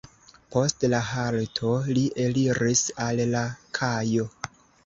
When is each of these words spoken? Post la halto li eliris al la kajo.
Post 0.53 0.85
la 0.93 1.01
halto 1.09 1.75
li 1.97 2.05
eliris 2.25 2.83
al 3.09 3.25
la 3.37 3.47
kajo. 3.81 4.31